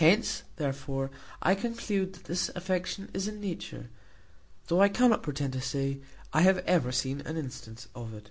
[0.00, 1.10] Hence, therefore,
[1.42, 3.90] I conclude that this affection is in nature,
[4.68, 6.00] though I cannot pretend to say
[6.32, 8.30] I have ever seen an instance of it.